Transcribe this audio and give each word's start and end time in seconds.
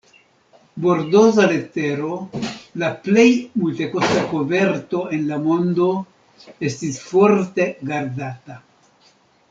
Bordoza 0.85 1.43
letero, 1.51 2.15
la 2.83 2.89
plej 3.09 3.27
multekosta 3.65 4.25
koverto 4.33 5.05
en 5.19 5.29
la 5.33 5.41
mondo, 5.47 5.91
estis 6.71 6.99
forte 7.13 7.73
gardata. 7.93 8.63